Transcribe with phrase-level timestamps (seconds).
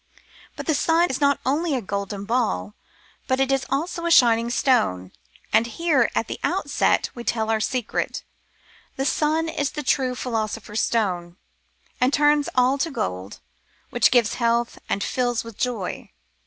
[0.55, 2.73] But the sun is not only a golden ball,
[3.27, 5.11] but it is also a shining stone;
[5.53, 8.23] and here at the outset we tell our secret:
[8.95, 11.37] the sun is the true Philosopher's Stone,
[11.99, 13.41] that turns all to gold,
[13.91, 16.09] that gives health, that fills with joy.